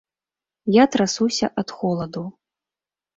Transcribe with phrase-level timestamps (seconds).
[0.75, 2.23] Я трасуся ад холаду.